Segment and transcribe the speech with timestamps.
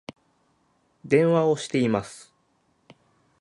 [1.05, 2.33] 電話をしています